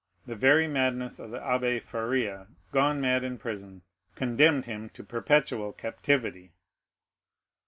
[0.25, 3.83] The very madness of the Abbé Faria, gone mad in prison,
[4.15, 6.53] condemned him to perpetual captivity.